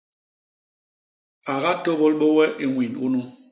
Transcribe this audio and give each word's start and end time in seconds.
A 1.53 1.55
gatôbôl 1.63 2.13
bé 2.19 2.27
we 2.37 2.45
i 2.63 2.65
ñwin 2.71 2.93
unu. 3.05 3.21